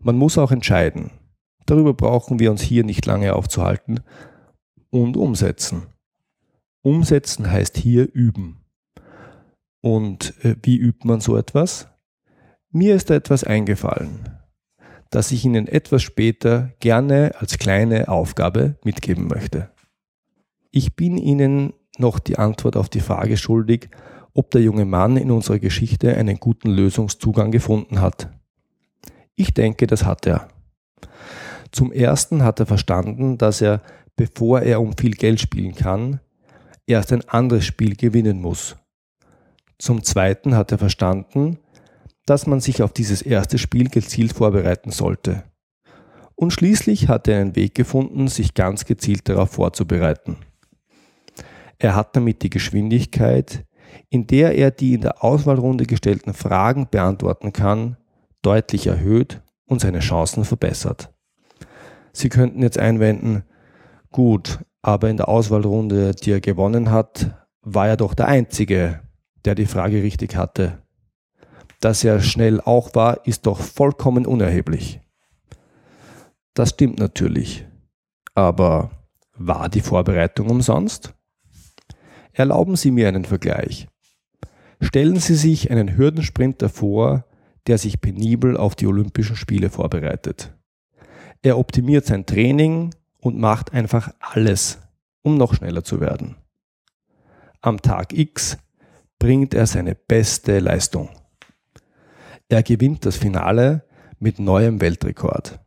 Man 0.00 0.16
muss 0.16 0.38
auch 0.38 0.50
entscheiden. 0.50 1.10
Darüber 1.66 1.94
brauchen 1.94 2.40
wir 2.40 2.50
uns 2.50 2.60
hier 2.60 2.84
nicht 2.84 3.06
lange 3.06 3.34
aufzuhalten. 3.34 4.00
Und 4.90 5.16
umsetzen. 5.16 5.86
Umsetzen 6.82 7.50
heißt 7.50 7.76
hier 7.76 8.12
üben. 8.12 8.64
Und 9.80 10.34
äh, 10.44 10.56
wie 10.62 10.76
übt 10.76 11.06
man 11.06 11.20
so 11.20 11.36
etwas? 11.36 11.88
Mir 12.70 12.94
ist 12.94 13.10
da 13.10 13.14
etwas 13.14 13.44
eingefallen, 13.44 14.28
das 15.10 15.30
ich 15.30 15.44
Ihnen 15.44 15.68
etwas 15.68 16.02
später 16.02 16.72
gerne 16.80 17.32
als 17.38 17.58
kleine 17.58 18.08
Aufgabe 18.08 18.76
mitgeben 18.82 19.26
möchte. 19.28 19.70
Ich 20.74 20.96
bin 20.96 21.18
Ihnen 21.18 21.74
noch 21.98 22.18
die 22.18 22.38
Antwort 22.38 22.76
auf 22.78 22.88
die 22.88 23.00
Frage 23.00 23.36
schuldig, 23.36 23.90
ob 24.32 24.50
der 24.50 24.62
junge 24.62 24.86
Mann 24.86 25.18
in 25.18 25.30
unserer 25.30 25.58
Geschichte 25.58 26.16
einen 26.16 26.40
guten 26.40 26.70
Lösungszugang 26.70 27.50
gefunden 27.50 28.00
hat. 28.00 28.30
Ich 29.34 29.52
denke, 29.52 29.86
das 29.86 30.06
hat 30.06 30.26
er. 30.26 30.48
Zum 31.72 31.92
Ersten 31.92 32.42
hat 32.42 32.58
er 32.58 32.64
verstanden, 32.64 33.36
dass 33.36 33.60
er, 33.60 33.82
bevor 34.16 34.62
er 34.62 34.80
um 34.80 34.96
viel 34.96 35.12
Geld 35.12 35.40
spielen 35.40 35.74
kann, 35.74 36.20
erst 36.86 37.12
ein 37.12 37.28
anderes 37.28 37.66
Spiel 37.66 37.94
gewinnen 37.94 38.40
muss. 38.40 38.76
Zum 39.78 40.02
Zweiten 40.02 40.54
hat 40.54 40.72
er 40.72 40.78
verstanden, 40.78 41.58
dass 42.24 42.46
man 42.46 42.60
sich 42.60 42.82
auf 42.82 42.94
dieses 42.94 43.20
erste 43.20 43.58
Spiel 43.58 43.90
gezielt 43.90 44.32
vorbereiten 44.32 44.90
sollte. 44.90 45.44
Und 46.34 46.52
schließlich 46.52 47.08
hat 47.08 47.28
er 47.28 47.40
einen 47.40 47.56
Weg 47.56 47.74
gefunden, 47.74 48.28
sich 48.28 48.54
ganz 48.54 48.86
gezielt 48.86 49.28
darauf 49.28 49.50
vorzubereiten. 49.50 50.38
Er 51.82 51.96
hat 51.96 52.14
damit 52.14 52.44
die 52.44 52.50
Geschwindigkeit, 52.50 53.66
in 54.08 54.28
der 54.28 54.54
er 54.54 54.70
die 54.70 54.94
in 54.94 55.00
der 55.00 55.24
Auswahlrunde 55.24 55.84
gestellten 55.84 56.32
Fragen 56.32 56.86
beantworten 56.88 57.52
kann, 57.52 57.96
deutlich 58.40 58.86
erhöht 58.86 59.42
und 59.66 59.80
seine 59.80 59.98
Chancen 59.98 60.44
verbessert. 60.44 61.12
Sie 62.12 62.28
könnten 62.28 62.62
jetzt 62.62 62.78
einwenden, 62.78 63.42
gut, 64.12 64.60
aber 64.80 65.10
in 65.10 65.16
der 65.16 65.28
Auswahlrunde, 65.28 66.14
die 66.14 66.30
er 66.30 66.40
gewonnen 66.40 66.92
hat, 66.92 67.34
war 67.62 67.88
er 67.88 67.96
doch 67.96 68.14
der 68.14 68.28
Einzige, 68.28 69.00
der 69.44 69.56
die 69.56 69.66
Frage 69.66 70.04
richtig 70.04 70.36
hatte. 70.36 70.84
Dass 71.80 72.04
er 72.04 72.20
schnell 72.20 72.60
auch 72.60 72.94
war, 72.94 73.26
ist 73.26 73.46
doch 73.46 73.58
vollkommen 73.58 74.24
unerheblich. 74.24 75.00
Das 76.54 76.70
stimmt 76.70 77.00
natürlich. 77.00 77.66
Aber 78.36 78.92
war 79.36 79.68
die 79.68 79.80
Vorbereitung 79.80 80.48
umsonst? 80.48 81.12
Erlauben 82.32 82.76
Sie 82.76 82.90
mir 82.90 83.08
einen 83.08 83.24
Vergleich. 83.24 83.88
Stellen 84.80 85.16
Sie 85.16 85.34
sich 85.34 85.70
einen 85.70 85.96
Hürdensprinter 85.96 86.68
vor, 86.68 87.26
der 87.66 87.78
sich 87.78 88.00
penibel 88.00 88.56
auf 88.56 88.74
die 88.74 88.86
Olympischen 88.86 89.36
Spiele 89.36 89.70
vorbereitet. 89.70 90.54
Er 91.42 91.58
optimiert 91.58 92.06
sein 92.06 92.26
Training 92.26 92.94
und 93.18 93.38
macht 93.38 93.72
einfach 93.72 94.12
alles, 94.20 94.80
um 95.22 95.36
noch 95.36 95.54
schneller 95.54 95.84
zu 95.84 96.00
werden. 96.00 96.36
Am 97.60 97.80
Tag 97.80 98.12
X 98.12 98.58
bringt 99.18 99.54
er 99.54 99.66
seine 99.66 99.94
beste 99.94 100.58
Leistung. 100.58 101.10
Er 102.48 102.62
gewinnt 102.62 103.06
das 103.06 103.16
Finale 103.16 103.84
mit 104.18 104.38
neuem 104.38 104.80
Weltrekord. 104.80 105.60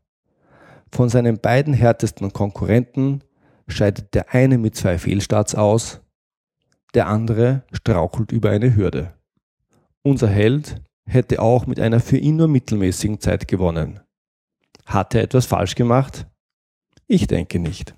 Von 0.91 1.09
seinen 1.09 1.39
beiden 1.39 1.73
härtesten 1.73 2.33
Konkurrenten 2.33 3.23
scheidet 3.67 4.13
der 4.13 4.33
eine 4.33 4.57
mit 4.57 4.75
zwei 4.75 4.97
Fehlstarts 4.97 5.55
aus 5.55 6.01
der 6.95 7.07
andere 7.07 7.63
strauchelt 7.71 8.31
über 8.31 8.49
eine 8.49 8.75
Hürde. 8.75 9.13
Unser 10.01 10.27
Held 10.27 10.81
hätte 11.05 11.41
auch 11.41 11.67
mit 11.67 11.79
einer 11.79 11.99
für 11.99 12.17
ihn 12.17 12.37
nur 12.37 12.47
mittelmäßigen 12.47 13.19
Zeit 13.19 13.47
gewonnen. 13.47 13.99
Hat 14.85 15.15
er 15.15 15.23
etwas 15.23 15.45
falsch 15.45 15.75
gemacht? 15.75 16.27
Ich 17.07 17.27
denke 17.27 17.59
nicht. 17.59 17.95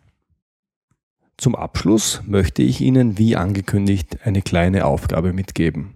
Zum 1.38 1.56
Abschluss 1.56 2.24
möchte 2.26 2.64
ich 2.64 2.82
Ihnen 2.82 3.18
wie 3.18 3.36
angekündigt 3.36 4.26
eine 4.26 4.42
kleine 4.42 4.86
Aufgabe 4.86 5.34
mitgeben. 5.34 5.94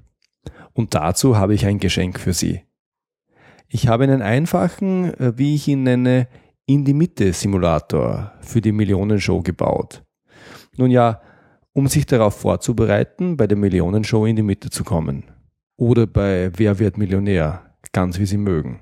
Und 0.74 0.94
dazu 0.94 1.38
habe 1.38 1.56
ich 1.56 1.66
ein 1.66 1.80
Geschenk 1.80 2.20
für 2.20 2.34
Sie. 2.34 2.62
Ich 3.68 3.88
habe 3.88 4.04
einen 4.04 4.22
einfachen, 4.22 5.14
äh, 5.16 5.38
wie 5.38 5.56
ich 5.56 5.68
ihn 5.68 5.84
nenne, 5.84 6.28
in 6.66 6.86
die 6.86 6.94
Mitte 6.94 7.34
Simulator 7.34 8.34
für 8.42 8.62
die 8.62 8.72
Millionenshow 8.72 9.42
gebaut. 9.42 10.04
Nun 10.78 10.92
ja, 10.92 11.22
um 11.74 11.88
sich 11.88 12.06
darauf 12.06 12.36
vorzubereiten, 12.36 13.38
bei 13.38 13.48
der 13.48 13.58
Millionenshow 13.58 14.26
in 14.26 14.36
die 14.36 14.44
Mitte 14.44 14.70
zu 14.70 14.84
kommen. 14.84 15.24
Oder 15.78 16.06
bei 16.08 16.52
Wer 16.56 16.80
wird 16.80 16.98
Millionär, 16.98 17.76
ganz 17.92 18.20
wie 18.20 18.26
Sie 18.26 18.38
mögen. 18.38 18.80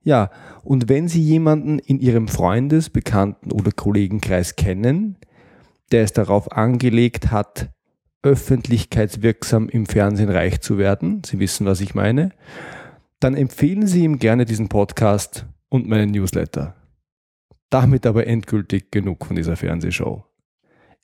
ja, 0.08 0.30
und 0.64 0.88
wenn 0.88 1.10
Sie 1.10 1.22
jemanden 1.22 1.80
in 1.80 2.00
Ihrem 2.00 2.30
Freundes-, 2.30 2.90
Bekannten- 2.90 3.52
oder 3.52 3.74
Kollegenkreis 3.74 4.56
kennen, 4.56 5.18
der 5.92 6.04
es 6.04 6.14
darauf 6.14 6.54
angelegt 6.54 7.30
hat, 7.30 7.70
öffentlichkeitswirksam 8.24 9.68
im 9.68 9.86
Fernsehen 9.86 10.30
reich 10.30 10.62
zu 10.62 10.78
werden, 10.78 11.24
Sie 11.26 11.40
wissen, 11.40 11.66
was 11.66 11.82
ich 11.82 11.94
meine, 11.94 12.32
dann 13.20 13.36
empfehlen 13.36 13.86
Sie 13.86 14.06
ihm 14.06 14.18
gerne 14.18 14.46
diesen 14.46 14.70
Podcast 14.70 15.46
und 15.68 15.90
meinen 15.90 16.12
Newsletter. 16.12 16.76
Damit 17.70 18.06
aber 18.06 18.28
endgültig 18.28 18.92
genug 18.92 19.26
von 19.26 19.36
dieser 19.36 19.58
Fernsehshow. 19.58 20.24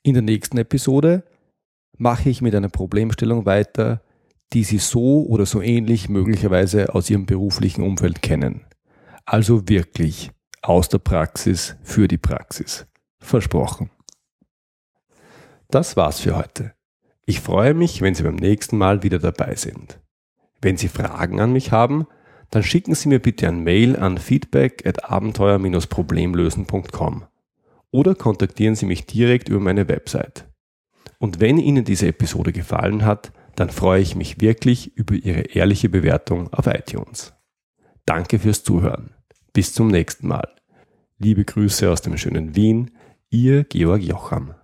In 0.02 0.14
der 0.14 0.22
nächsten 0.22 0.56
Episode 0.56 1.24
mache 1.98 2.30
ich 2.30 2.40
mit 2.40 2.54
einer 2.54 2.70
Problemstellung 2.70 3.44
weiter, 3.44 4.00
die 4.54 4.64
Sie 4.64 4.78
so 4.78 5.26
oder 5.26 5.44
so 5.44 5.60
ähnlich 5.60 6.08
möglicherweise 6.08 6.94
aus 6.94 7.10
Ihrem 7.10 7.26
beruflichen 7.26 7.82
Umfeld 7.82 8.22
kennen. 8.22 8.64
Also 9.26 9.68
wirklich 9.68 10.30
aus 10.60 10.88
der 10.88 10.98
Praxis 10.98 11.76
für 11.82 12.08
die 12.08 12.18
Praxis. 12.18 12.86
Versprochen. 13.18 13.90
Das 15.70 15.96
war's 15.96 16.20
für 16.20 16.36
heute. 16.36 16.74
Ich 17.24 17.40
freue 17.40 17.72
mich, 17.72 18.02
wenn 18.02 18.14
Sie 18.14 18.22
beim 18.22 18.36
nächsten 18.36 18.76
Mal 18.76 19.02
wieder 19.02 19.18
dabei 19.18 19.54
sind. 19.54 19.98
Wenn 20.60 20.76
Sie 20.76 20.88
Fragen 20.88 21.40
an 21.40 21.52
mich 21.52 21.72
haben, 21.72 22.06
dann 22.50 22.62
schicken 22.62 22.94
Sie 22.94 23.08
mir 23.08 23.18
bitte 23.18 23.48
ein 23.48 23.64
Mail 23.64 23.96
an 23.96 24.18
feedback 24.18 24.86
at 24.86 25.10
abenteuer-problemlösen.com 25.10 27.24
oder 27.90 28.14
kontaktieren 28.14 28.74
Sie 28.74 28.86
mich 28.86 29.06
direkt 29.06 29.48
über 29.48 29.60
meine 29.60 29.88
Website. 29.88 30.44
Und 31.18 31.40
wenn 31.40 31.58
Ihnen 31.58 31.84
diese 31.84 32.08
Episode 32.08 32.52
gefallen 32.52 33.06
hat, 33.06 33.32
dann 33.56 33.70
freue 33.70 34.02
ich 34.02 34.16
mich 34.16 34.40
wirklich 34.40 34.94
über 34.96 35.14
Ihre 35.14 35.42
ehrliche 35.42 35.88
Bewertung 35.88 36.52
auf 36.52 36.66
iTunes. 36.66 37.32
Danke 38.06 38.38
fürs 38.38 38.62
Zuhören. 38.62 39.14
Bis 39.52 39.72
zum 39.72 39.88
nächsten 39.88 40.28
Mal. 40.28 40.48
Liebe 41.18 41.44
Grüße 41.44 41.90
aus 41.90 42.02
dem 42.02 42.16
schönen 42.18 42.54
Wien, 42.54 42.90
Ihr 43.30 43.64
Georg 43.64 44.02
Jocham. 44.02 44.54